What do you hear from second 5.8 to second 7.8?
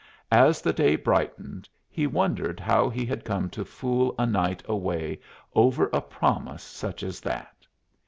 a promise such as that.